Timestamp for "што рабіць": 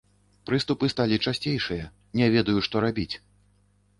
2.69-3.15